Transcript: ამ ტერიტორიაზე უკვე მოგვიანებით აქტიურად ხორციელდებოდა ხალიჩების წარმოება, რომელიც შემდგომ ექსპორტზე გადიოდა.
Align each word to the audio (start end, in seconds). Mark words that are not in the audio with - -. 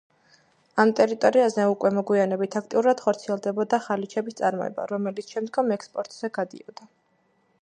ამ 0.83 0.93
ტერიტორიაზე 0.99 1.65
უკვე 1.73 1.91
მოგვიანებით 1.97 2.57
აქტიურად 2.61 3.05
ხორციელდებოდა 3.09 3.81
ხალიჩების 3.87 4.41
წარმოება, 4.43 4.91
რომელიც 4.97 5.33
შემდგომ 5.37 5.75
ექსპორტზე 5.81 6.37
გადიოდა. 6.41 6.95